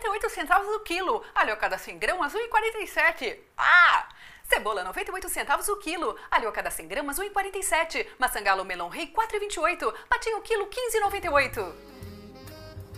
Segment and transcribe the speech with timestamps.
[0.00, 1.22] 98 centavos o quilo.
[1.34, 3.36] Alho a cada 100 gramas 1,47.
[3.56, 4.08] Ah!
[4.48, 6.16] Cebola 98 centavos o quilo.
[6.30, 8.06] Alho cada 100 gramas 1,47.
[8.18, 9.92] Maçangalo melão rei 4,28.
[10.08, 11.72] Patinho quilo 15,98.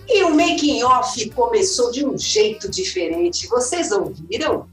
[0.08, 3.48] E o making off começou de um jeito diferente.
[3.48, 4.68] Vocês ouviram?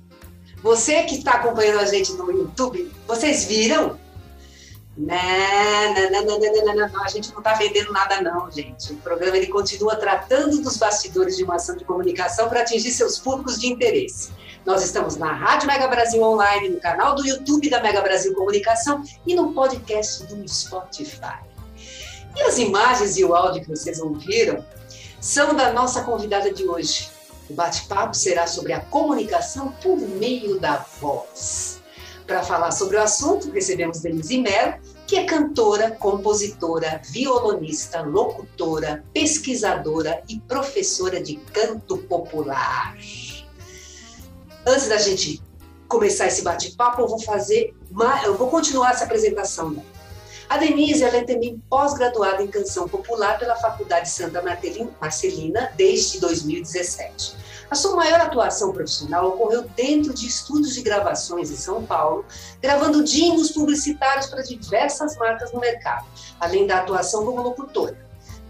[0.62, 4.00] Você que está acompanhando a gente no YouTube, vocês viram?
[5.00, 5.16] Não,
[5.94, 8.92] não, não, não, não, não, não, a gente não está vendendo nada não, gente.
[8.92, 13.18] O programa ele continua tratando dos bastidores de uma ação de comunicação para atingir seus
[13.18, 14.32] públicos de interesse.
[14.66, 19.02] Nós estamos na Rádio Mega Brasil Online, no canal do YouTube da Mega Brasil Comunicação
[19.26, 21.40] e no podcast do Spotify.
[22.36, 24.66] E as imagens e o áudio que vocês ouviram
[25.22, 27.10] são da nossa convidada de hoje.
[27.50, 31.80] O bate-papo será sobre a comunicação por meio da voz.
[32.28, 34.76] Para falar sobre o assunto, recebemos Denise Mello,
[35.10, 42.96] que é cantora, compositora, violonista, locutora, pesquisadora e professora de canto popular.
[44.64, 45.42] Antes da gente
[45.88, 49.84] começar esse bate-papo, eu vou fazer, uma, eu vou continuar essa apresentação.
[50.48, 54.44] A Denise ela é também pós-graduada em canção popular pela Faculdade Santa
[55.02, 57.36] Marcelina desde 2017.
[57.70, 62.26] A sua maior atuação profissional ocorreu dentro de estúdios de gravações em São Paulo,
[62.60, 66.08] gravando jingles publicitários para diversas marcas no mercado,
[66.40, 67.96] além da atuação como locutora.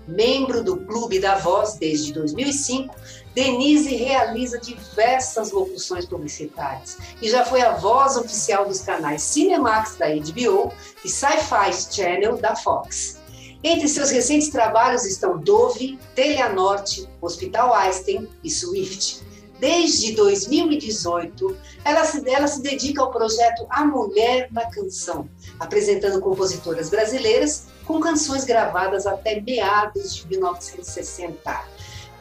[0.07, 2.95] Membro do Clube da Voz desde 2005,
[3.35, 10.07] Denise realiza diversas locuções publicitárias e já foi a voz oficial dos canais Cinemax da
[10.07, 10.73] HBO
[11.03, 13.18] e Sci-Fi Channel da Fox.
[13.63, 19.21] Entre seus recentes trabalhos estão Dove, Teleanorte, Hospital Einstein e Swift.
[19.59, 26.89] Desde 2018, ela se, ela se dedica ao projeto A Mulher na Canção, apresentando compositoras
[26.89, 31.63] brasileiras com canções gravadas até meados de 1960.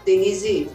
[0.05, 0.69] Denise,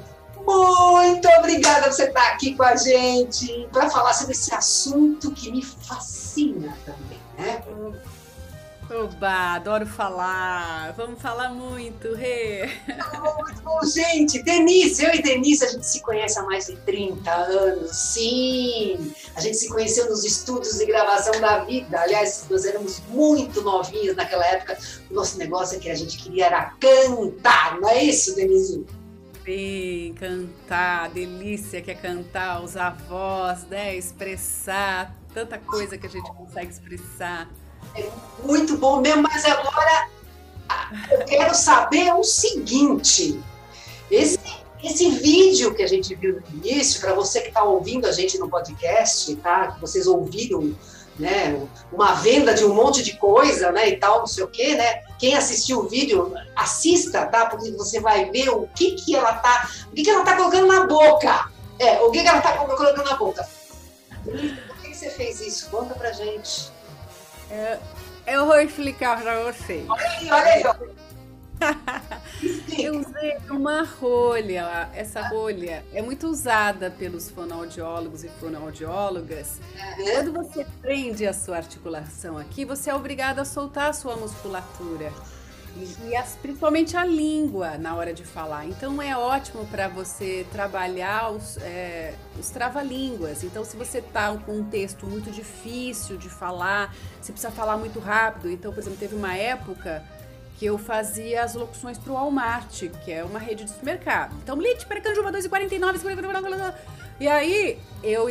[0.45, 5.51] muito obrigada por você estar aqui com a gente para falar sobre esse assunto que
[5.51, 7.61] me fascina também, né?
[8.89, 10.93] Oba, adoro falar.
[10.93, 12.69] Vamos falar muito, Rê.
[13.39, 14.43] Muito bom, gente.
[14.43, 19.13] Denise, eu e Denise, a gente se conhece há mais de 30 anos, sim.
[19.35, 21.99] A gente se conheceu nos estúdios de gravação da vida.
[21.99, 24.77] Aliás, nós éramos muito novinhos naquela época.
[25.09, 28.85] O nosso negócio é que a gente queria era cantar, não é isso, Denise?
[29.45, 33.95] Sim, cantar, delícia que é cantar, usar a voz, né?
[33.95, 37.49] Expressar, tanta coisa que a gente consegue expressar.
[37.95, 38.09] É
[38.43, 40.09] muito bom mesmo, mas agora
[41.11, 43.41] eu quero saber o seguinte:
[44.09, 44.39] esse,
[44.83, 48.37] esse vídeo que a gente viu no início, para você que está ouvindo a gente
[48.37, 49.71] no podcast, tá?
[49.71, 50.75] Que vocês ouviram
[51.17, 54.75] né, uma venda de um monte de coisa, né, e tal, não sei o quê,
[54.75, 55.03] né?
[55.19, 57.45] Quem assistiu o vídeo, assista, tá?
[57.45, 60.67] Porque você vai ver o que que ela tá, o que que ela tá colocando
[60.67, 61.51] na boca.
[61.79, 63.47] É, o que que ela tá colocando na boca.
[64.23, 65.69] Por que, que você fez isso?
[65.69, 66.71] Conta pra gente.
[67.53, 67.77] É,
[68.25, 69.85] eu vou explicar pra você.
[69.87, 70.63] Olha aí, olha aí.
[72.77, 74.89] Eu usei uma rolha.
[74.93, 79.59] Essa rolha é muito usada pelos fonoaudiólogos e fonoaudiólogas.
[79.95, 85.13] Quando você prende a sua articulação aqui, você é obrigado a soltar a sua musculatura.
[85.75, 88.65] E, as, principalmente a língua na hora de falar.
[88.67, 93.43] Então é ótimo para você trabalhar os, é, os trava-línguas.
[93.43, 97.99] Então, se você está com um texto muito difícil de falar, você precisa falar muito
[97.99, 98.51] rápido.
[98.51, 100.03] Então, por exemplo, teve uma época
[100.59, 104.35] que eu fazia as locuções para o Walmart, que é uma rede de supermercado.
[104.43, 106.73] Então, leite para canjuba 2,49.
[107.19, 108.27] E aí, eu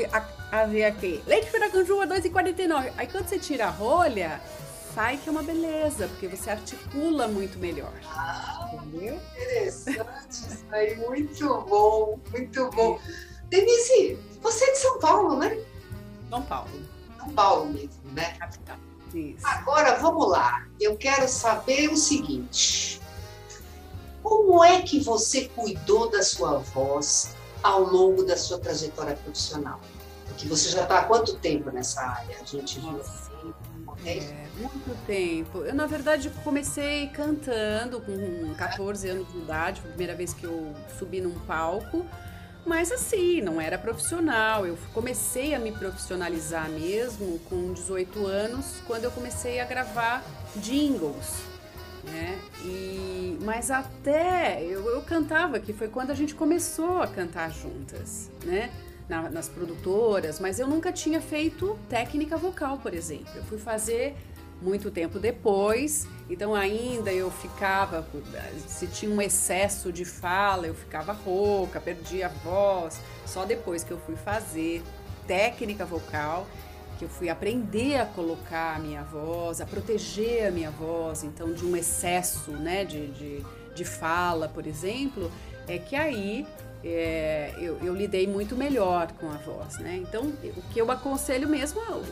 [0.51, 2.93] havia aqui, leite para canjuba 2,49.
[2.97, 4.41] Aí, quando você tira a rolha,
[5.23, 7.93] que é uma beleza, porque você articula muito melhor.
[8.05, 9.19] Ah, entendeu?
[9.35, 13.01] Interessante isso aí, muito bom, muito bom.
[13.49, 15.59] Denise, você é de São Paulo, né?
[16.31, 16.71] São Paulo.
[17.19, 18.35] São Paulo mesmo, né?
[18.39, 18.77] Capital.
[19.15, 19.47] Isso.
[19.47, 20.67] Agora vamos lá.
[20.81, 23.01] Eu quero saber o seguinte:
[24.23, 29.81] como é que você cuidou da sua voz ao longo da sua trajetória profissional?
[30.27, 32.39] Porque você já está há quanto tempo nessa área?
[32.41, 33.01] A gente viu
[33.95, 34.09] assim.
[34.09, 35.59] É, muito tempo.
[35.59, 40.45] Eu, na verdade, comecei cantando com 14 anos de idade, foi a primeira vez que
[40.45, 42.07] eu subi num palco.
[42.65, 44.65] Mas assim, não era profissional.
[44.67, 50.23] Eu comecei a me profissionalizar mesmo com 18 anos, quando eu comecei a gravar
[50.57, 51.43] jingles.
[52.05, 52.39] Né?
[52.65, 58.29] E, mas até eu, eu cantava, que foi quando a gente começou a cantar juntas,
[58.45, 58.71] né?
[59.09, 63.31] Na, nas produtoras, mas eu nunca tinha feito técnica vocal, por exemplo.
[63.35, 64.15] Eu fui fazer
[64.63, 68.07] muito tempo depois, então ainda eu ficava,
[68.67, 73.01] se tinha um excesso de fala, eu ficava rouca, perdia a voz.
[73.27, 74.83] Só depois que eu fui fazer
[75.27, 76.47] técnica vocal,
[76.99, 81.53] que eu fui aprender a colocar a minha voz, a proteger a minha voz, então
[81.53, 85.31] de um excesso né, de, de, de fala, por exemplo,
[85.67, 86.47] é que aí
[86.85, 89.97] é, eu, eu, lidei muito melhor com a voz, né?
[89.97, 92.03] Então, o que eu aconselho mesmo é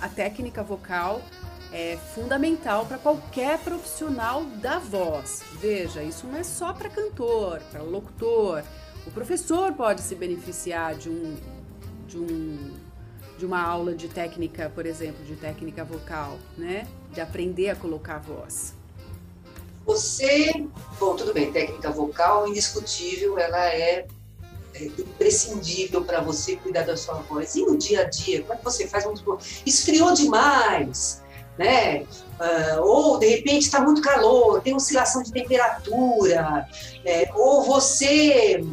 [0.00, 1.20] a técnica vocal
[1.72, 5.42] é fundamental para qualquer profissional da voz.
[5.60, 8.62] Veja, isso não é só para cantor, para locutor.
[9.06, 11.36] O professor pode se beneficiar de um,
[12.06, 12.90] de um
[13.38, 16.86] de uma aula de técnica, por exemplo, de técnica vocal, né?
[17.10, 18.74] De aprender a colocar a voz.
[19.86, 20.66] Você,
[20.98, 24.06] bom, tudo bem, técnica vocal indiscutível, ela é,
[24.74, 27.54] é imprescindível para você cuidar da sua voz.
[27.54, 29.04] E no dia a dia, como é que você faz?
[29.66, 31.22] Esfriou demais,
[31.58, 32.06] né?
[32.40, 36.66] Uh, ou de repente está muito calor, tem oscilação de temperatura,
[37.04, 38.64] é, ou você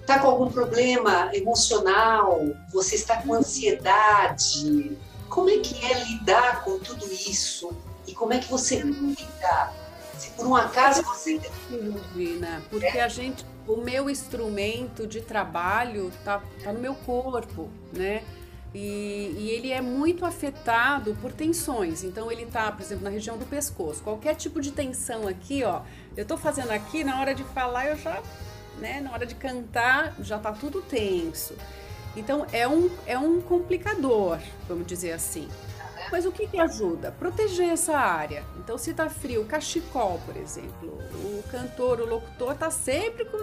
[0.00, 2.40] está com algum problema emocional,
[2.72, 4.96] você está com ansiedade.
[5.28, 7.70] Como é que é lidar com tudo isso?
[8.06, 9.81] E como é que você lida?
[10.36, 11.40] Por um acaso você.
[11.68, 18.22] Divina, porque a gente, o meu instrumento de trabalho tá, tá no meu corpo, né?
[18.74, 22.04] E, e, ele é muito afetado por tensões.
[22.04, 24.02] Então ele tá, por exemplo, na região do pescoço.
[24.02, 25.82] Qualquer tipo de tensão aqui, ó,
[26.16, 28.22] eu tô fazendo aqui, na hora de falar eu já,
[28.78, 31.54] né, na hora de cantar já tá tudo tenso.
[32.16, 35.48] Então é um, é um complicador, vamos dizer assim.
[36.12, 37.10] Mas o que, que ajuda?
[37.10, 38.44] Proteger essa área.
[38.58, 43.38] Então, se tá frio, cachecol, por exemplo, o cantor, o locutor tá sempre com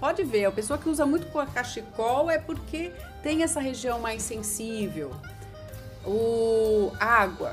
[0.00, 5.10] Pode ver, a pessoa que usa muito cachecol é porque tem essa região mais sensível.
[6.06, 7.52] O água.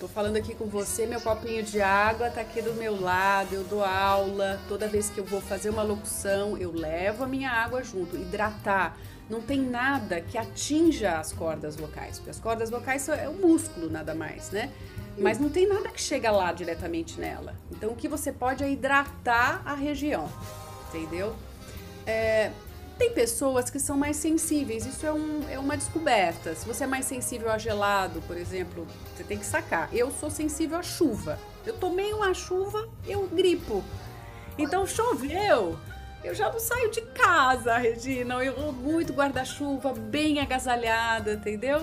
[0.00, 3.62] Tô falando aqui com você, meu copinho de água tá aqui do meu lado, eu
[3.62, 7.84] dou aula, toda vez que eu vou fazer uma locução, eu levo a minha água
[7.84, 8.96] junto, hidratar.
[9.30, 13.88] Não tem nada que atinja as cordas vocais, porque as cordas vocais é o músculo,
[13.90, 14.70] nada mais, né?
[15.18, 17.54] Mas não tem nada que chega lá diretamente nela.
[17.70, 20.28] Então o que você pode é hidratar a região
[20.92, 21.34] entendeu?
[22.06, 22.50] É,
[22.98, 26.54] tem pessoas que são mais sensíveis, isso é, um, é uma descoberta.
[26.54, 29.88] Se você é mais sensível a gelado, por exemplo, você tem que sacar.
[29.92, 31.38] Eu sou sensível à chuva.
[31.64, 33.82] Eu tomei uma chuva, eu gripo.
[34.58, 35.78] Então choveu,
[36.24, 38.42] eu já não saio de casa, Regina.
[38.44, 41.82] Eu vou muito guarda-chuva, bem agasalhada, entendeu?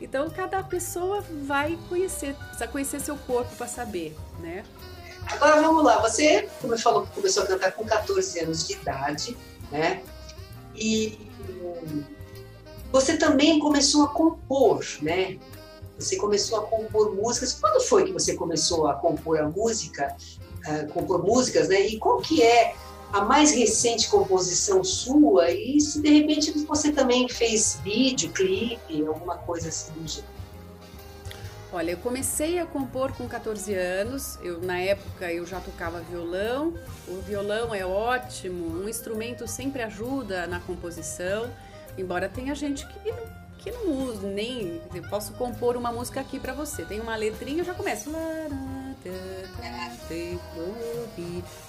[0.00, 4.64] Então cada pessoa vai conhecer, precisa conhecer seu corpo para saber, né?
[5.30, 9.36] Agora vamos lá, você, como eu falou, começou a cantar com 14 anos de idade,
[9.70, 10.02] né?
[10.74, 11.18] E
[12.90, 15.38] você também começou a compor, né?
[15.98, 17.54] Você começou a compor músicas.
[17.54, 20.16] Quando foi que você começou a compor a música,
[20.66, 21.80] uh, compor músicas, né?
[21.80, 22.74] E qual que é
[23.12, 25.50] a mais recente composição sua?
[25.50, 30.32] E se de repente você também fez vídeo, clipe, alguma coisa assim do gênero?
[31.72, 34.38] Olha, eu comecei a compor com 14 anos.
[34.42, 36.74] Eu na época eu já tocava violão.
[37.08, 41.50] O violão é ótimo, um instrumento sempre ajuda na composição,
[41.96, 43.12] embora tenha gente que
[43.62, 44.82] que não usa nem.
[44.92, 46.84] Eu posso compor uma música aqui para você.
[46.84, 48.10] Tem uma letrinha, eu já começo.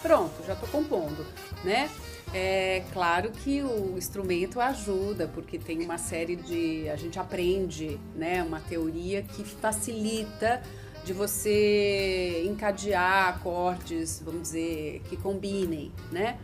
[0.01, 1.25] Pronto, já tô compondo,
[1.63, 1.89] né?
[2.33, 6.89] É claro que o instrumento ajuda, porque tem uma série de.
[6.89, 8.41] A gente aprende, né?
[8.43, 10.61] Uma teoria que facilita
[11.05, 16.37] de você encadear acordes, vamos dizer, que combinem, né?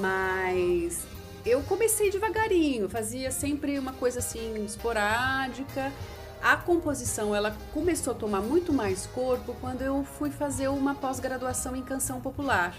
[0.00, 1.02] Mas
[1.44, 5.92] eu comecei devagarinho, fazia sempre uma coisa assim esporádica.
[6.44, 11.74] A composição ela começou a tomar muito mais corpo quando eu fui fazer uma pós-graduação
[11.74, 12.72] em canção popular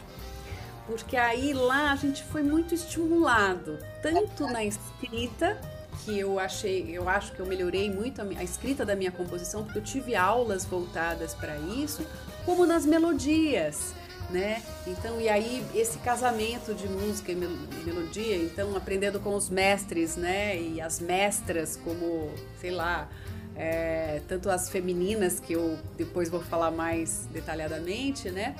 [0.87, 5.59] porque aí lá a gente foi muito estimulado, tanto na escrita,
[6.03, 9.63] que eu achei, eu acho que eu melhorei muito a, a escrita da minha composição,
[9.63, 12.05] porque eu tive aulas voltadas para isso,
[12.45, 13.93] como nas melodias.
[14.29, 14.63] Né?
[14.87, 20.59] Então, e aí esse casamento de música e melodia, então aprendendo com os mestres, né?
[20.59, 23.07] E as mestras como, sei lá,
[23.55, 28.55] é, tanto as femininas, que eu depois vou falar mais detalhadamente, né?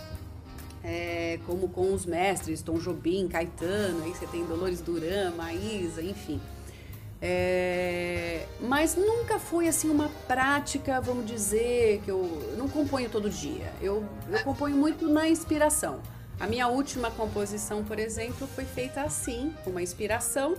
[0.83, 6.39] É, como com os mestres, Tom Jobim, Caetano, aí você tem Dolores Duran, Maísa, enfim.
[7.21, 13.73] É, mas nunca foi assim uma prática, vamos dizer, que eu, não componho todo dia.
[13.81, 15.99] Eu, eu componho muito na inspiração.
[16.39, 20.55] A minha última composição, por exemplo, foi feita assim, uma inspiração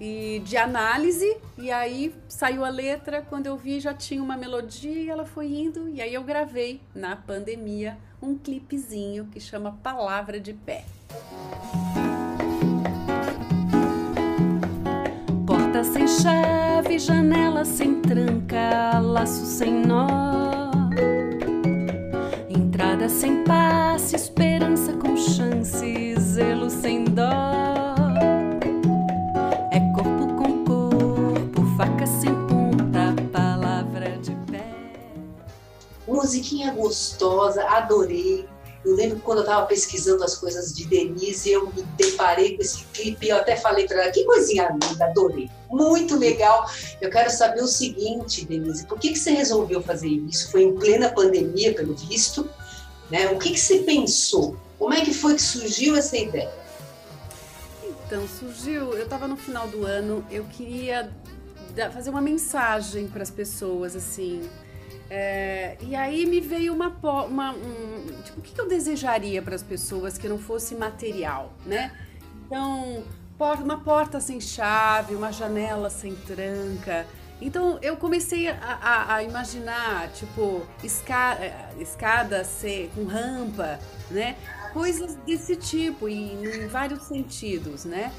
[0.00, 4.98] e de análise, e aí saiu a letra, quando eu vi já tinha uma melodia
[4.98, 10.40] e ela foi indo, e aí eu gravei na pandemia um clipezinho que chama Palavra
[10.40, 10.84] de Pé.
[15.46, 20.06] Porta sem chave, janela sem tranca, laço sem nó.
[22.48, 27.69] Entrada sem passe, esperança com chance, zelo sem dó.
[36.20, 38.46] Musiquinha gostosa, adorei.
[38.84, 42.84] Eu lembro quando eu estava pesquisando as coisas de Denise, eu me deparei com esse
[42.94, 45.50] clipe eu até falei para ela, que coisinha linda, adorei.
[45.68, 46.66] Muito legal.
[47.00, 50.50] Eu quero saber o seguinte, Denise, por que, que você resolveu fazer isso?
[50.50, 52.48] Foi em plena pandemia, pelo visto.
[53.10, 53.28] Né?
[53.28, 54.56] O que, que você pensou?
[54.78, 56.50] Como é que foi que surgiu essa ideia?
[58.06, 61.10] Então, surgiu, eu estava no final do ano, eu queria
[61.92, 64.48] fazer uma mensagem para as pessoas, assim,
[65.10, 66.88] é, e aí me veio uma,
[67.24, 71.92] uma um, tipo, o que eu desejaria para as pessoas que não fosse material, né?
[72.46, 73.02] Então,
[73.62, 77.06] uma porta sem chave, uma janela sem tranca.
[77.40, 84.36] Então eu comecei a, a, a imaginar, tipo, escada, é, escada ser, com rampa, né?
[84.72, 88.12] Coisas desse tipo, em, em vários sentidos, né?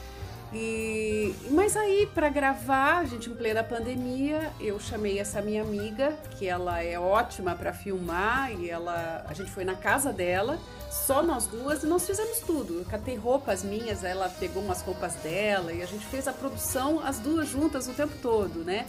[0.54, 6.14] E, mas aí, para gravar, a gente em plena pandemia, eu chamei essa minha amiga,
[6.38, 11.24] que ela é ótima para filmar, e ela, a gente foi na casa dela, só
[11.24, 12.80] nós duas, e nós fizemos tudo.
[12.80, 17.00] Eu catei roupas minhas, ela pegou umas roupas dela, e a gente fez a produção
[17.00, 18.86] as duas juntas o tempo todo, né?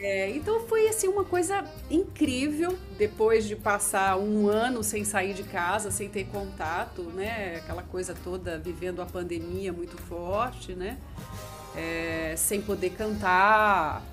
[0.00, 5.42] É, então foi assim uma coisa incrível depois de passar um ano sem sair de
[5.42, 7.56] casa, sem ter contato, né?
[7.56, 10.98] Aquela coisa toda vivendo a pandemia muito forte, né?
[11.76, 14.04] É, sem poder cantar,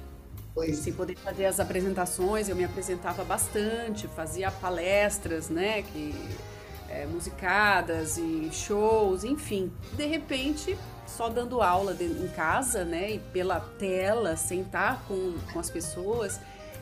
[0.56, 0.77] Pois.
[0.80, 5.84] sem poder fazer as apresentações, eu me apresentava bastante, fazia palestras, né?
[5.84, 6.15] Que
[6.89, 9.72] é, musicadas e shows, enfim.
[9.94, 10.75] De repente
[11.08, 13.12] só dando aula de, em casa, né?
[13.12, 16.40] E pela tela, sentar com, com as pessoas.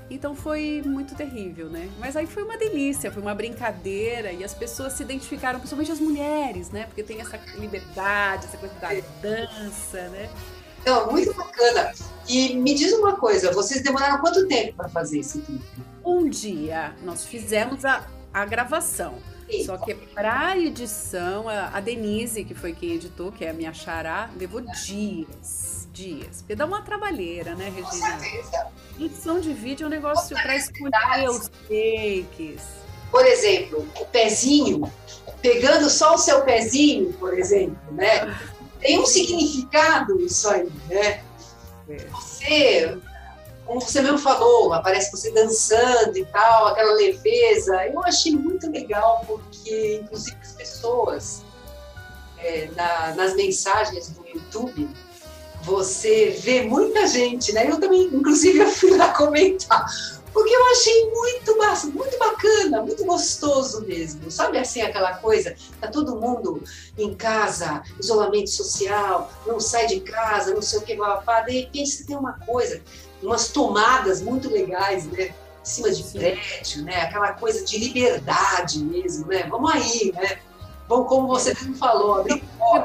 [0.10, 1.90] Então foi muito terrível, né?
[2.00, 6.00] Mas aí foi uma delícia, foi uma brincadeira e as pessoas se identificaram, principalmente as
[6.00, 6.86] mulheres, né?
[6.86, 8.90] Porque tem essa liberdade, essa coisa da
[9.22, 10.30] dança, né?
[10.86, 11.94] Não, muito bacana.
[12.28, 15.64] E me diz uma coisa, vocês demoraram quanto tempo para fazer esse clipe?
[16.06, 16.94] Um dia.
[17.04, 19.16] Nós fizemos a, a gravação.
[19.66, 24.30] Só que para edição, a Denise, que foi quem editou, que é a minha xará,
[24.38, 26.42] levou dias, dias.
[26.42, 28.14] Porque dá uma trabalheira, né, Regina?
[28.14, 28.68] Com certeza.
[29.00, 32.62] Edição de vídeo é um negócio para escolher os takes.
[33.12, 34.92] Por exemplo, o pezinho,
[35.42, 38.36] pegando só o seu pezinho, por exemplo, né?
[38.80, 41.24] Tem um significado isso aí, né?
[41.88, 41.96] É.
[42.12, 42.98] Você
[43.66, 47.86] como você mesmo falou, aparece você dançando e tal, aquela leveza.
[47.88, 51.44] Eu achei muito legal, porque, inclusive, as pessoas,
[52.38, 54.90] é, na, nas mensagens do YouTube,
[55.62, 57.70] você vê muita gente, né?
[57.70, 59.86] Eu também, inclusive, eu fui lá comentar,
[60.34, 61.34] porque eu achei muito
[61.94, 64.30] muito bacana, muito gostoso mesmo.
[64.30, 66.64] Sabe assim, aquela coisa, tá todo mundo
[66.98, 71.90] em casa, isolamento social, não sai de casa, não sei o que, papá, de repente
[71.90, 72.82] você tem uma coisa,
[73.26, 75.26] umas tomadas muito legais, né?
[75.62, 77.02] Em cima de prédio, né?
[77.02, 79.44] Aquela coisa de liberdade mesmo, né?
[79.50, 80.40] Vamos aí, né?
[80.88, 82.44] Bom, como você mesmo falou, abrir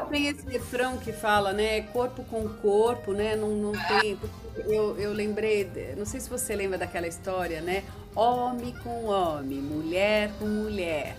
[0.09, 1.81] Tem esse refrão que fala, né?
[1.81, 3.35] Corpo com corpo, né?
[3.35, 3.99] Não, não é.
[3.99, 4.19] tem.
[4.65, 7.83] Eu, eu lembrei, não sei se você lembra daquela história, né?
[8.15, 11.17] Homem com homem, mulher com mulher,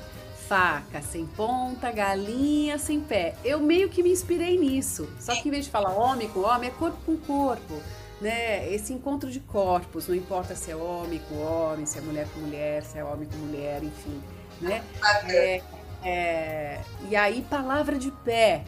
[0.49, 3.35] faca sem ponta, galinha sem pé.
[3.45, 5.09] Eu meio que me inspirei nisso.
[5.21, 7.81] Só que em vez de falar homem com homem, é corpo com corpo
[8.21, 12.29] né, esse encontro de corpos, não importa se é homem com homem, se é mulher
[12.35, 14.23] com mulher, se é homem com mulher, enfim,
[14.61, 14.85] né?
[15.29, 15.63] É,
[16.03, 18.65] é, e aí, palavra de pé,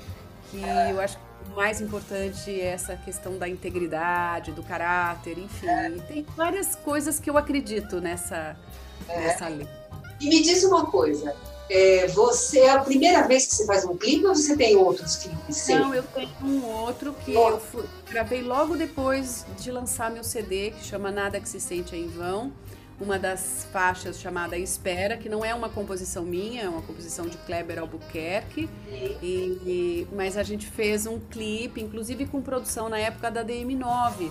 [0.50, 5.66] que eu acho que o mais importante é essa questão da integridade, do caráter, enfim.
[6.08, 8.56] tem várias coisas que eu acredito nessa,
[9.08, 9.20] é.
[9.20, 9.68] nessa lei.
[10.20, 11.34] E me diz uma coisa,
[11.68, 15.16] é, você é a primeira vez que você faz um clipe ou você tem outros
[15.16, 15.68] clipes?
[15.68, 20.72] Não, eu tenho um outro que eu fui, gravei logo depois de lançar meu CD,
[20.72, 22.52] que chama Nada que se sente em vão.
[23.00, 27.36] Uma das faixas chamada Espera, que não é uma composição minha, é uma composição de
[27.38, 28.68] Kleber Albuquerque.
[28.88, 34.30] E, e, mas a gente fez um clipe, inclusive com produção na época da DM9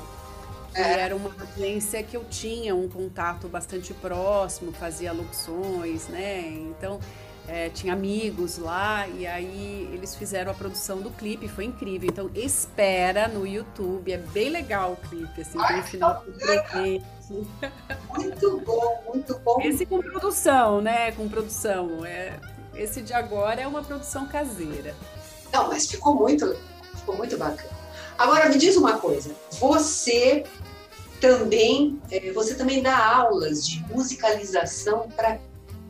[0.73, 0.99] é.
[0.99, 6.41] era uma agência que eu tinha um contato bastante próximo, fazia locuções, né?
[6.49, 6.99] Então
[7.47, 12.09] é, tinha amigos lá e aí eles fizeram a produção do clipe, foi incrível.
[12.09, 16.25] Então espera no YouTube, é bem legal o clipe, assim, tem um final.
[18.15, 19.61] Muito bom, muito bom.
[19.61, 21.11] Esse com produção, né?
[21.13, 22.05] Com produção.
[22.05, 22.37] É,
[22.75, 24.95] esse de agora é uma produção caseira.
[25.51, 26.55] Não, mas ficou muito,
[26.95, 27.69] ficou muito bacana.
[28.17, 30.43] Agora me diz uma coisa, você
[31.21, 35.39] também, é, você também dá aulas de musicalização para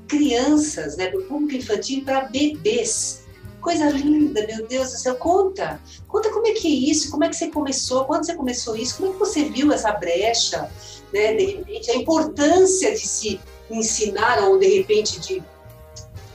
[0.08, 3.24] crianças, né, do público infantil para bebês.
[3.62, 5.16] Coisa linda, meu Deus do céu.
[5.16, 8.76] Conta, conta como é que é isso, como é que você começou, quando você começou
[8.76, 10.70] isso, como é que você viu essa brecha,
[11.14, 15.42] né, de repente, a importância de se ensinar ou de repente de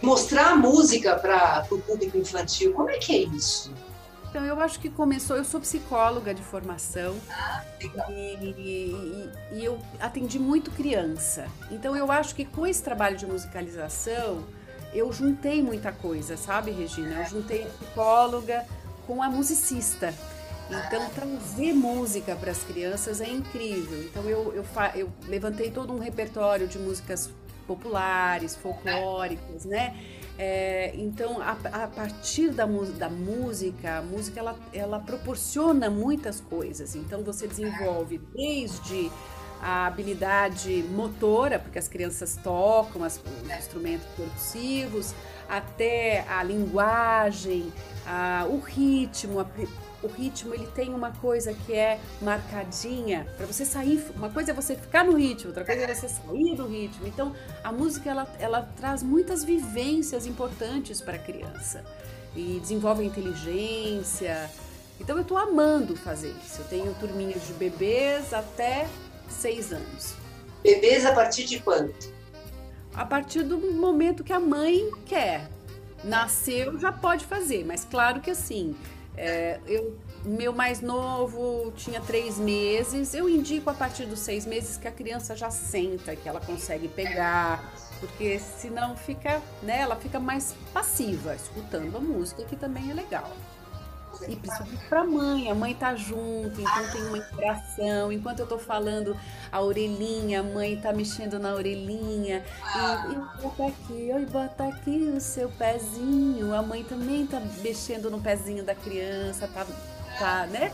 [0.00, 2.72] mostrar a música para o público infantil.
[2.72, 3.70] Como é que é isso?
[4.36, 5.34] Então, eu acho que começou.
[5.34, 11.46] Eu sou psicóloga de formação ah, e, e, e, eu atendi muito criança.
[11.70, 14.44] Então, eu acho que com esse trabalho de musicalização,
[14.92, 17.20] eu juntei muita coisa, sabe, Regina?
[17.20, 18.66] Eu juntei a psicóloga
[19.06, 20.12] com a musicista.
[20.68, 24.02] Então, trazer música para as crianças é incrível.
[24.02, 24.66] Então, eu, eu,
[24.96, 27.30] eu levantei todo um repertório de músicas
[27.66, 29.96] populares, folclóricas, né?
[30.38, 36.94] É, então, a, a, partir da, da música, a música ela, ela proporciona muitas coisas.
[36.94, 39.10] Então, você desenvolve desde
[39.62, 45.14] a habilidade motora, porque as crianças tocam as, os instrumentos percussivos,
[45.48, 47.72] até a linguagem,
[48.06, 49.46] a, o ritmo, a,
[50.02, 54.04] o ritmo ele tem uma coisa que é marcadinha para você sair.
[54.14, 57.06] Uma coisa é você ficar no ritmo, outra coisa é você sair do ritmo.
[57.06, 57.34] Então
[57.64, 61.84] a música ela, ela traz muitas vivências importantes para a criança
[62.34, 64.50] e desenvolve a inteligência.
[65.00, 66.60] Então eu estou amando fazer isso.
[66.60, 68.88] Eu tenho turminhas de bebês até
[69.28, 70.14] seis anos.
[70.62, 72.14] Bebês a partir de quanto?
[72.94, 75.48] A partir do momento que a mãe quer.
[76.04, 78.76] Nasceu já pode fazer, mas claro que assim,
[79.16, 83.14] é, eu, meu mais novo tinha três meses.
[83.14, 86.88] Eu indico a partir dos seis meses que a criança já senta, que ela consegue
[86.88, 92.94] pegar, porque senão fica, né, ela fica mais passiva, escutando a música, que também é
[92.94, 93.32] legal.
[94.28, 98.12] E principalmente para a mãe, a mãe tá junto, então tem uma interação.
[98.12, 99.16] Enquanto eu tô falando
[99.50, 102.44] a orelhinha, a mãe tá mexendo na orelhinha.
[102.74, 106.54] E, e bota aqui, oi, bota aqui o seu pezinho.
[106.54, 109.66] A mãe também tá mexendo no pezinho da criança, tá,
[110.18, 110.72] tá né?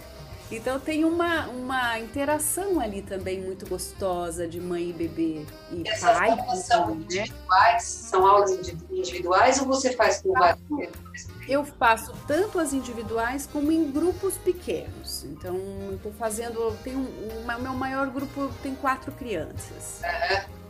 [0.52, 5.46] Então tem uma, uma interação ali também muito gostosa de mãe e bebê.
[5.70, 6.94] E Essas pai, aulas são né?
[6.94, 7.82] individuais?
[7.82, 8.50] São aulas
[8.90, 10.62] individuais ou você faz com vários?
[11.48, 15.24] Eu faço tanto as individuais como em grupos pequenos.
[15.24, 15.58] Então,
[15.94, 16.76] estou fazendo.
[16.84, 20.02] Tem um, o meu maior grupo tem quatro crianças.
[20.04, 20.62] Uhum.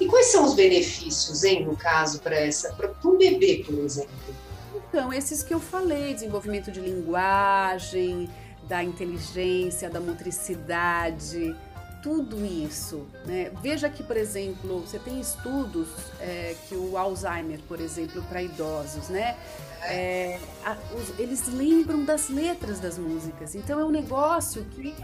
[0.00, 4.10] E quais são os benefícios, hein, no caso, para essa, para um bebê, por exemplo?
[4.88, 8.28] Então, esses que eu falei, desenvolvimento de linguagem,
[8.72, 11.54] da inteligência, da motricidade,
[12.02, 13.06] tudo isso.
[13.26, 13.52] Né?
[13.62, 19.10] Veja que, por exemplo, você tem estudos é, que o Alzheimer, por exemplo, para idosos,
[19.10, 19.36] né?
[19.82, 23.54] É, a, os, eles lembram das letras das músicas.
[23.54, 24.94] Então é um negócio que,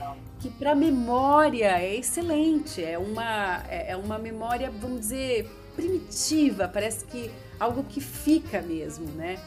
[0.40, 2.82] que para memória é excelente.
[2.82, 6.66] É uma, é, é uma memória, vamos dizer, primitiva.
[6.66, 9.38] Parece que algo que fica mesmo, né?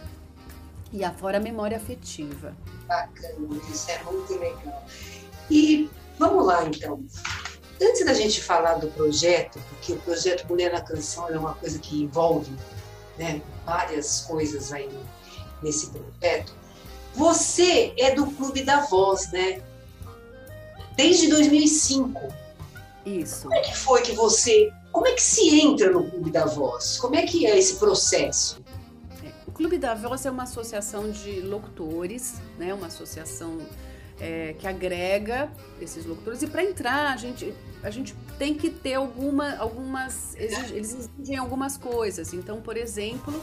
[0.94, 2.56] E afora a memória afetiva.
[2.91, 4.86] Bacana, isso é muito legal.
[5.49, 7.01] E vamos lá então.
[7.82, 11.80] Antes da gente falar do projeto, porque o projeto Mulher na Canção é uma coisa
[11.80, 12.51] que envolve
[13.17, 14.89] né, várias coisas aí
[15.63, 16.54] nesse projeto,
[17.15, 19.62] você é do Clube da Voz, né?
[20.97, 22.21] Desde 2005.
[23.06, 23.43] Isso.
[23.43, 24.69] Como é que foi que você.
[24.91, 26.97] Como é que se entra no Clube da Voz?
[26.97, 28.62] Como é que é esse processo?
[29.62, 32.74] Clube da Voz é uma associação de locutores, né?
[32.74, 33.60] Uma associação
[34.19, 36.41] é, que agrega esses locutores.
[36.41, 40.36] E para entrar, a gente, a gente tem que ter alguma, algumas.
[40.36, 42.34] Eles exigem algumas coisas.
[42.34, 43.39] Então, por exemplo,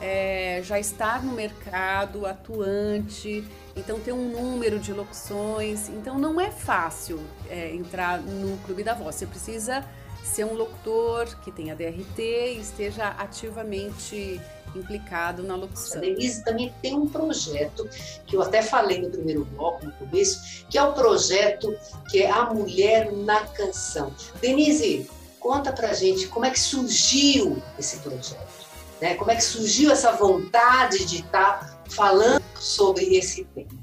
[0.00, 3.44] é, já estar no mercado, atuante,
[3.76, 5.88] então ter um número de locuções.
[5.88, 9.14] Então não é fácil é, entrar no Clube da Voz.
[9.14, 9.88] Você precisa
[10.24, 14.40] ser um locutor que tenha DRT e esteja ativamente
[14.78, 15.98] implicado na locução.
[15.98, 17.88] A Denise também tem um projeto
[18.26, 21.76] que eu até falei no primeiro bloco, no começo, que é o projeto
[22.10, 24.12] que é A Mulher na Canção.
[24.40, 28.66] Denise, conta pra gente como é que surgiu esse projeto,
[29.00, 29.14] né?
[29.14, 33.79] Como é que surgiu essa vontade de estar tá falando sobre esse tema?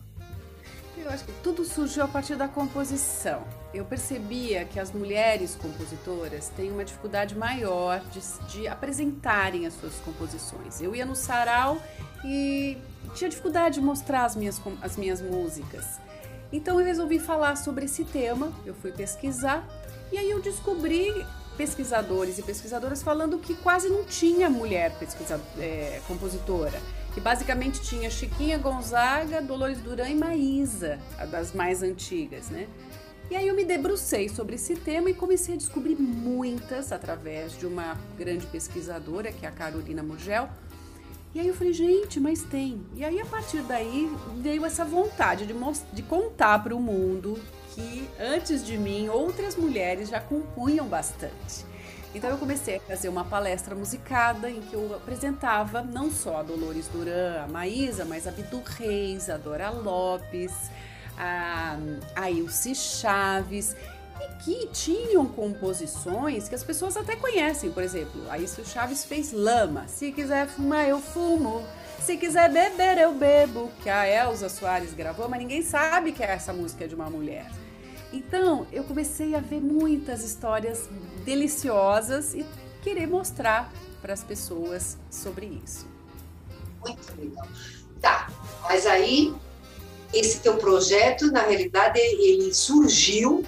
[1.07, 3.41] Eu acho que tudo surgiu a partir da composição.
[3.73, 8.19] Eu percebia que as mulheres compositoras têm uma dificuldade maior de,
[8.51, 10.81] de apresentarem as suas composições.
[10.81, 11.81] Eu ia no sarau
[12.25, 12.77] e
[13.15, 15.85] tinha dificuldade de mostrar as minhas, as minhas músicas.
[16.51, 19.65] Então eu resolvi falar sobre esse tema, eu fui pesquisar
[20.11, 26.01] e aí eu descobri pesquisadores e pesquisadoras falando que quase não tinha mulher pesquisa, é,
[26.05, 26.81] compositora
[27.17, 30.99] que basicamente tinha Chiquinha Gonzaga, Dolores Duran e Maísa,
[31.31, 32.67] das mais antigas, né?
[33.31, 37.65] E aí eu me debrucei sobre esse tema e comecei a descobrir muitas através de
[37.65, 40.47] uma grande pesquisadora, que é a Carolina Mugel.
[41.33, 42.85] E aí eu falei, gente, mas tem.
[42.93, 45.55] E aí a partir daí veio essa vontade de,
[45.93, 47.35] de contar para o mundo
[47.73, 51.65] que antes de mim outras mulheres já compunham bastante.
[52.15, 56.43] Então eu comecei a fazer uma palestra musicada em que eu apresentava não só a
[56.43, 60.53] Dolores Duran, a Maísa, mas a Bidu Reis, a Dora Lopes,
[61.17, 61.77] a,
[62.15, 63.75] a Ilse Chaves,
[64.19, 67.71] e que tinham composições que as pessoas até conhecem.
[67.71, 71.63] Por exemplo, a Ilse Chaves fez Lama, Se Quiser Fumar, Eu Fumo.
[71.99, 76.31] Se quiser beber, eu bebo, que a Elza Soares gravou, mas ninguém sabe que é
[76.31, 77.51] essa música de uma mulher.
[78.11, 80.89] Então, eu comecei a ver muitas histórias
[81.25, 82.45] deliciosas e
[82.81, 85.85] querer mostrar para as pessoas sobre isso.
[86.79, 87.47] Muito legal.
[88.01, 88.29] Tá,
[88.63, 89.35] mas aí
[90.13, 93.43] esse teu projeto, na realidade, ele surgiu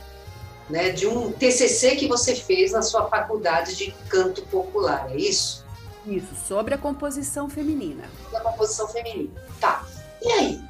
[0.70, 5.66] né, de um TCC que você fez na sua faculdade de canto popular, é isso?
[6.06, 8.04] Isso, sobre a composição feminina.
[8.34, 9.32] A composição feminina.
[9.60, 9.86] Tá.
[10.22, 10.62] E aí?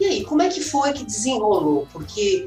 [0.00, 1.88] E aí, como é que foi que desenrolou?
[1.92, 2.46] Porque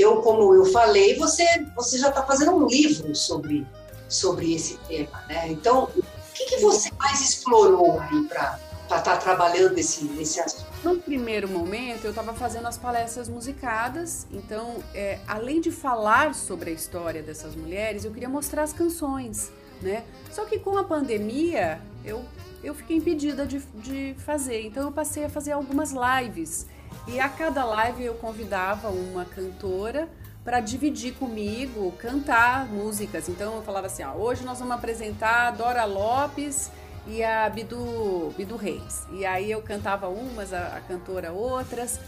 [0.00, 3.66] eu, como eu falei, você, você já está fazendo um livro sobre,
[4.08, 5.48] sobre esse tema, né?
[5.48, 6.02] Então, o
[6.34, 10.66] que, que você mais explorou aí para estar tá trabalhando esse, esse assunto?
[10.82, 16.70] No primeiro momento, eu estava fazendo as palestras musicadas, então, é, além de falar sobre
[16.70, 19.50] a história dessas mulheres, eu queria mostrar as canções,
[19.82, 20.04] né?
[20.30, 22.24] Só que com a pandemia, eu,
[22.62, 26.66] eu fiquei impedida de, de fazer, então eu passei a fazer algumas lives
[27.06, 30.08] e a cada live eu convidava uma cantora
[30.44, 33.28] para dividir comigo, cantar músicas.
[33.28, 36.70] Então eu falava assim: ó, hoje nós vamos apresentar a Dora Lopes
[37.06, 39.06] e a Bidu, Bidu Reis.
[39.12, 42.00] E aí eu cantava umas, a, a cantora outras.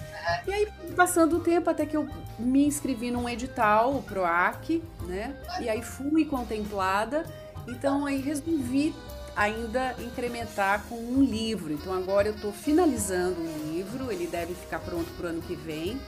[0.47, 5.35] E aí, passando o tempo, até que eu me inscrevi num edital, o PROAC, né?
[5.61, 7.25] E aí fui contemplada.
[7.67, 8.95] Então aí resolvi
[9.41, 11.73] ainda incrementar com um livro.
[11.73, 15.57] Então agora eu estou finalizando o livro, ele deve ficar pronto para o ano que
[15.57, 15.99] vem,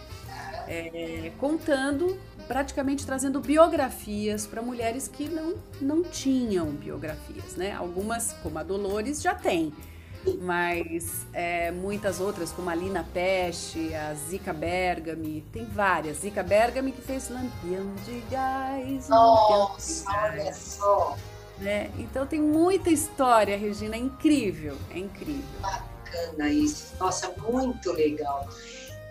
[0.68, 7.72] é, contando, praticamente trazendo biografias para mulheres que não, não tinham biografias, né?
[7.72, 9.72] Algumas, como a Dolores, já tem.
[10.42, 16.18] Mas é, muitas outras, como a Lina Peste, a Zica Bergami, tem várias.
[16.18, 19.08] Zica Bergami que fez Lampião de Gás.
[19.08, 21.16] Nossa, olha só!
[21.58, 21.90] Né?
[21.98, 25.44] Então tem muita história, Regina, é incrível, é incrível.
[25.60, 28.48] Bacana isso, nossa, muito legal.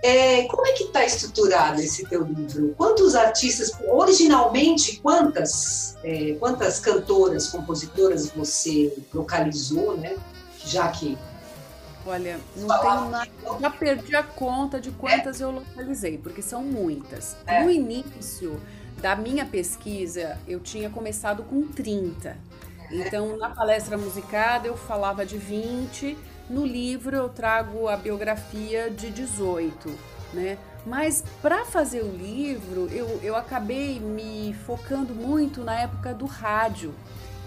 [0.03, 2.73] É, como é que está estruturado esse teu livro?
[2.75, 10.17] Quantos artistas, originalmente, quantas, é, quantas cantoras, compositoras você localizou, né?
[10.65, 11.17] Já que
[12.05, 13.29] Olha, não tenho nada.
[13.59, 15.43] Já perdi a conta de quantas é?
[15.43, 17.37] eu localizei, porque são muitas.
[17.45, 17.63] É.
[17.63, 18.59] No início,
[18.99, 22.37] da minha pesquisa, eu tinha começado com 30.
[22.91, 26.17] Então, na palestra musicada, eu falava de 20.
[26.49, 29.89] No livro, eu trago a biografia de 18,
[30.33, 30.57] né?
[30.85, 36.93] Mas para fazer o livro, eu, eu acabei me focando muito na época do rádio.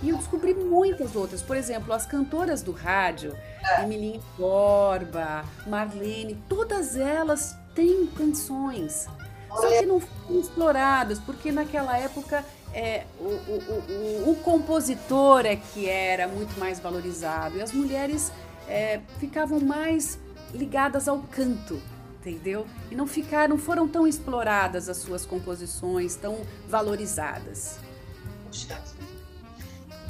[0.02, 1.42] E eu descobri muitas outras.
[1.42, 3.37] Por exemplo, as cantoras do rádio,
[3.83, 9.09] Emilinha Borba, Marlene, todas elas têm canções
[9.55, 15.55] só que não foram exploradas, porque naquela época é, o, o, o, o, compositor é
[15.55, 18.33] que era muito mais valorizado e as mulheres
[18.69, 20.19] é, ficavam mais
[20.53, 21.81] ligadas ao canto,
[22.21, 22.67] entendeu?
[22.90, 27.79] E não ficaram, foram tão exploradas as suas composições, tão valorizadas.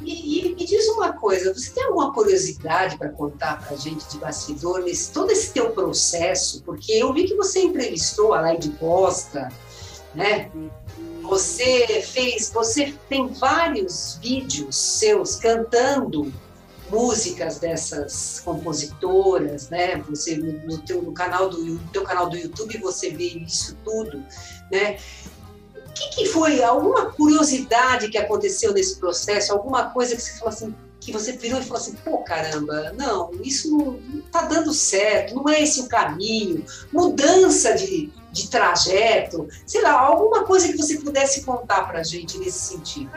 [0.01, 4.07] E, e, me diz uma coisa, você tem alguma curiosidade para contar para a gente
[4.09, 6.61] de bastidor nesse todo esse teu processo?
[6.63, 9.49] Porque eu vi que você entrevistou a Laide Costa,
[10.13, 10.51] né?
[11.23, 16.31] Você fez, você tem vários vídeos seus cantando
[16.89, 19.97] músicas dessas compositoras, né?
[20.09, 24.23] Você no teu no canal do no teu canal do YouTube você vê isso tudo,
[24.71, 24.97] né?
[25.95, 29.53] O que, que foi alguma curiosidade que aconteceu nesse processo?
[29.53, 33.31] Alguma coisa que você falou assim, que você virou e falou assim, pô, caramba, não,
[33.41, 39.81] isso não, está dando certo, não é esse o caminho, mudança de, de trajeto, sei
[39.81, 43.09] lá, alguma coisa que você pudesse contar para a gente nesse sentido.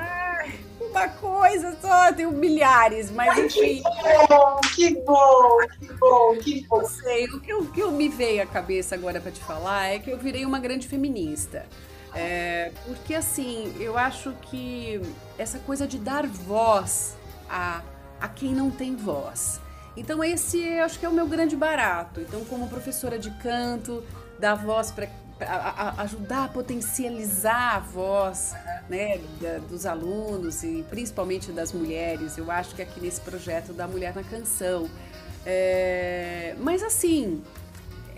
[0.79, 3.83] uma coisa só, tenho milhares, mas Ai, enfim.
[3.83, 6.83] Que bom, que bom, que bom, que bom.
[6.83, 9.99] Não sei, o que, o que me veio à cabeça agora para te falar é
[9.99, 11.67] que eu virei uma grande feminista.
[12.15, 15.01] É, porque assim, eu acho que
[15.37, 17.17] essa coisa de dar voz
[17.49, 17.83] a,
[18.21, 19.61] a quem não tem voz.
[19.97, 22.21] Então esse eu acho que é o meu grande barato.
[22.21, 24.03] Então como professora de canto,
[24.39, 25.09] dar voz para
[25.99, 28.55] ajudar a potencializar a voz
[28.89, 32.37] né, da, dos alunos e principalmente das mulheres.
[32.37, 34.89] Eu acho que aqui nesse projeto da Mulher na Canção.
[35.47, 37.43] É, mas assim,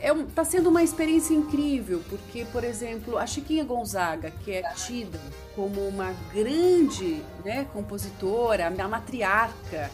[0.03, 5.21] é, tá sendo uma experiência incrível, porque, por exemplo, a Chiquinha Gonzaga, que é tida
[5.55, 9.91] como uma grande né, compositora, a matriarca,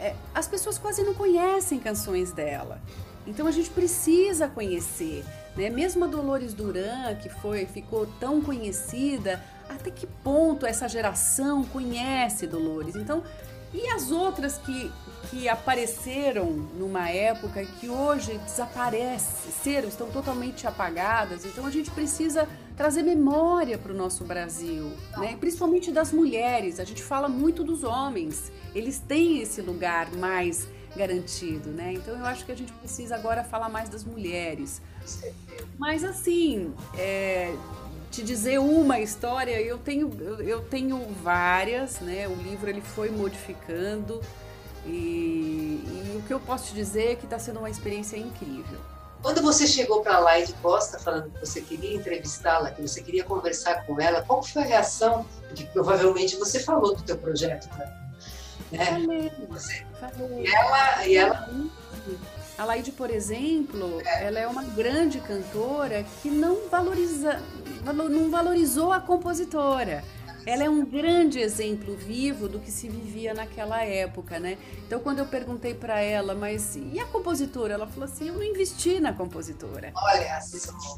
[0.00, 2.80] é, as pessoas quase não conhecem canções dela.
[3.26, 5.24] Então a gente precisa conhecer,
[5.56, 5.70] né?
[5.70, 12.46] Mesmo a Dolores Duran, que foi ficou tão conhecida, até que ponto essa geração conhece
[12.46, 12.96] Dolores?
[12.96, 13.22] Então,
[13.72, 14.90] e as outras que,
[15.30, 21.44] que apareceram numa época que hoje desapareceram, estão totalmente apagadas.
[21.44, 25.36] Então a gente precisa trazer memória para o nosso Brasil, né?
[25.38, 26.80] principalmente das mulheres.
[26.80, 31.94] A gente fala muito dos homens, eles têm esse lugar mais garantido, né?
[31.94, 34.82] Então eu acho que a gente precisa agora falar mais das mulheres.
[35.78, 37.54] Mas assim, é,
[38.10, 42.28] te dizer uma história, eu tenho, eu tenho várias, né?
[42.28, 44.20] O livro ele foi modificando
[44.86, 48.78] e, e o que eu posso te dizer é que está sendo uma experiência incrível.
[49.22, 53.22] Quando você chegou para a Laide Costa falando que você queria entrevistá-la, que você queria
[53.22, 55.24] conversar com ela, qual foi a reação?
[55.46, 58.02] Porque provavelmente você falou do teu projeto para
[58.72, 58.86] né?
[58.86, 60.44] Falei, você, falei.
[60.44, 61.48] E ela, e ela
[62.58, 67.40] a Laide, por exemplo, ela é uma grande cantora que não valoriza,
[67.84, 70.04] não valorizou a compositora.
[70.44, 74.58] Ela é um grande exemplo vivo do que se vivia naquela época, né?
[74.86, 77.74] Então, quando eu perguntei para ela, mas e a compositora?
[77.74, 79.92] Ela falou assim: eu não investi na compositora.
[79.94, 80.96] Olha só.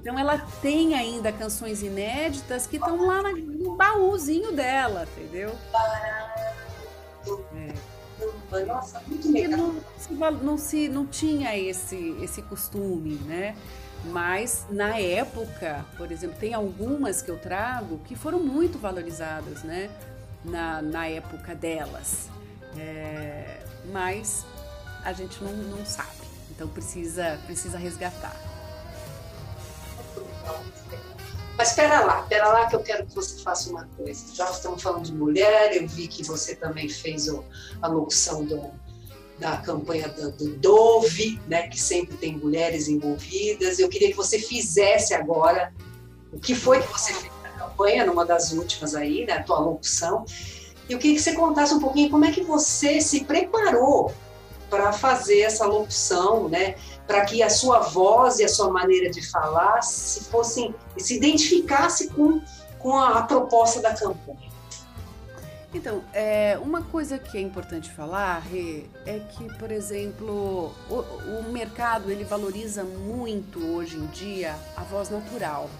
[0.00, 5.56] Então, ela tem ainda canções inéditas que estão lá no baúzinho dela, entendeu?
[7.54, 8.00] É.
[8.66, 9.58] Nossa, muito legal.
[10.10, 13.56] Não, não, se, não tinha esse, esse costume, né?
[14.04, 19.90] Mas na época, por exemplo, tem algumas que eu trago que foram muito valorizadas, né?
[20.44, 22.28] Na, na época delas.
[22.78, 23.60] É,
[23.92, 24.46] mas
[25.04, 26.08] a gente não, não sabe.
[26.50, 28.36] Então precisa, precisa resgatar.
[31.56, 34.34] Mas espera lá, espera lá que eu quero que você faça uma coisa.
[34.34, 37.28] Já estamos falando de mulher, eu vi que você também fez
[37.82, 38.72] a locução do,
[39.40, 43.78] da campanha do, do, Dove, né, que sempre tem mulheres envolvidas.
[43.78, 45.72] Eu queria que você fizesse agora
[46.30, 49.58] o que foi que você fez na campanha, numa das últimas aí, né, a tua
[49.58, 50.24] locução.
[50.88, 54.12] Eu queria que você contasse um pouquinho como é que você se preparou
[54.68, 56.76] para fazer essa locução, né?
[57.06, 62.08] Para que a sua voz e a sua maneira de falar se fossem se identificasse
[62.10, 62.40] com,
[62.78, 64.49] com a, a proposta da campanha.
[65.72, 71.52] Então, é, uma coisa que é importante falar, Rê, é que, por exemplo, o, o
[71.52, 75.70] mercado ele valoriza muito hoje em dia a voz natural.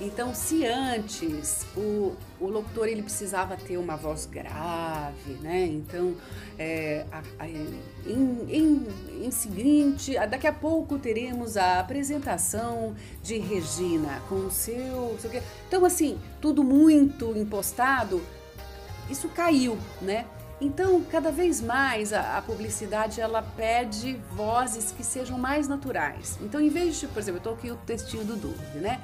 [0.00, 5.64] Então, se antes o, o locutor ele precisava ter uma voz grave, né?
[5.66, 6.16] Então,
[6.58, 7.78] é, a, a, em,
[8.48, 8.86] em,
[9.24, 15.30] em seguinte, daqui a pouco teremos a apresentação de Regina com o seu, seu
[15.68, 18.20] então assim, tudo muito impostado.
[19.10, 20.26] Isso caiu, né?
[20.60, 26.38] Então, cada vez mais a, a, publicidade ela pede vozes que sejam mais naturais.
[26.40, 29.00] Então, em vez de, por exemplo, eu estou aqui o textinho do Dove, né?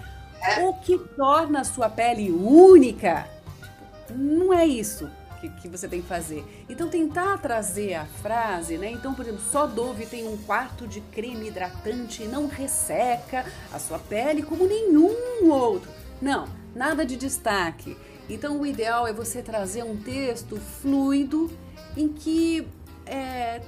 [0.62, 3.28] O que torna a sua pele única
[4.08, 6.44] não é isso que, que, você tem que fazer.
[6.68, 8.90] Então, tentar trazer a frase, né?
[8.90, 13.78] Então, por exemplo, só Dove tem um quarto de creme hidratante e não resseca a
[13.78, 15.90] sua pele como nenhum outro.
[16.20, 17.96] Não, nada de destaque.
[18.28, 21.50] Então, o ideal é você trazer um texto fluido
[21.96, 22.66] em que
[23.06, 23.62] é,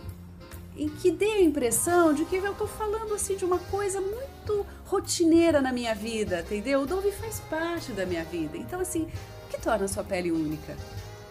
[0.76, 4.66] em que dê a impressão de que eu estou falando assim de uma coisa muito
[4.86, 6.82] rotineira na minha vida, entendeu?
[6.82, 8.56] O Dove faz parte da minha vida.
[8.56, 9.08] Então, assim,
[9.46, 10.76] o que torna a sua pele única?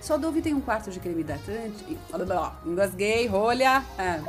[0.02, 1.98] Só Dove tem um quarto de creme hidratante.
[2.66, 3.84] Engasguei, rolha.
[3.98, 4.20] Ah.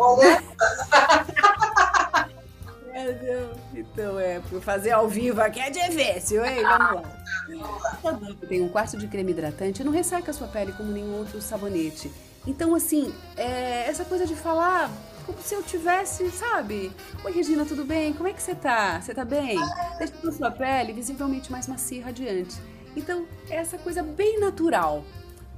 [3.74, 6.62] Então é, fazer ao vivo aqui é difícil, hein?
[6.62, 8.36] Vamos lá.
[8.48, 12.10] Tem um quarto de creme hidratante, não ressaca a sua pele como nenhum outro sabonete.
[12.46, 14.90] Então, assim, é, essa coisa de falar
[15.26, 16.90] como se eu tivesse, sabe?
[17.24, 18.12] Oi, Regina, tudo bem?
[18.12, 19.00] Como é que você tá?
[19.00, 19.58] Você tá bem?
[19.98, 22.56] Deixa a sua pele visivelmente mais macia e radiante.
[22.96, 25.04] Então, é essa coisa bem natural.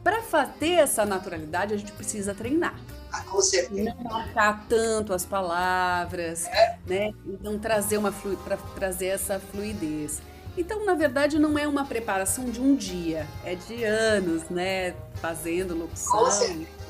[0.02, 2.78] Para ter essa naturalidade, a gente precisa treinar.
[3.12, 3.94] Ah, com certeza.
[3.94, 6.79] Não marcar tanto as palavras, é.
[6.87, 7.12] né?
[7.27, 8.37] Então, trazer uma flu...
[8.38, 10.22] para trazer essa fluidez.
[10.57, 14.94] Então, na verdade, não é uma preparação de um dia, é de anos, né?
[15.14, 16.29] Fazendo locução.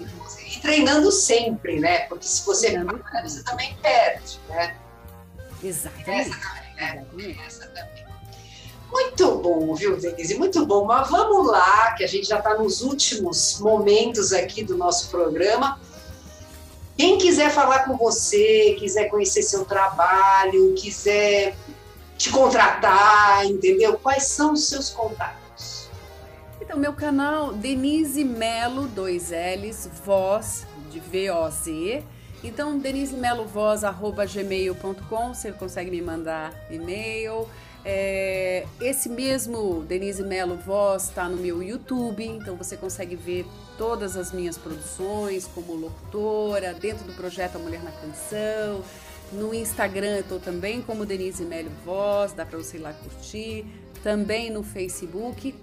[0.01, 2.01] E treinando sempre, né?
[2.07, 4.77] Porque se você para, você também perde, né?
[5.63, 6.11] Exatamente.
[6.11, 6.93] Essa também, né?
[6.97, 7.41] Exatamente.
[7.41, 8.03] Essa também.
[8.91, 10.35] Muito bom, viu, Denise?
[10.35, 10.85] Muito bom.
[10.85, 15.81] Mas vamos lá, que a gente já está nos últimos momentos aqui do nosso programa.
[17.03, 21.57] Quem quiser falar com você, quiser conhecer seu trabalho, quiser
[22.17, 23.99] te contratar, entendeu?
[23.99, 25.88] Quais são os seus contatos?
[26.61, 32.05] Então, meu canal Denise Melo, dois L's, voz de V-O-Z.
[32.45, 37.49] Então, denisemelovoz.gmail.com, você consegue me mandar e-mail.
[37.85, 43.45] É, esse mesmo Denise Melo Voz está no meu YouTube, então você consegue ver
[43.77, 48.85] todas as minhas produções como locutora, dentro do projeto A Mulher na Canção,
[49.33, 53.64] no Instagram eu estou também como Denise Melo Voz, dá para você ir lá curtir.
[54.03, 55.55] Também no Facebook.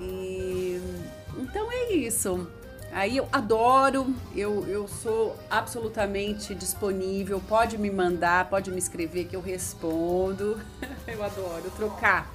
[0.00, 0.80] E
[1.37, 2.46] então é isso.
[2.92, 9.35] Aí eu adoro, eu, eu sou absolutamente disponível, pode me mandar, pode me escrever que
[9.35, 10.61] eu respondo.
[11.06, 12.30] Eu adoro trocar.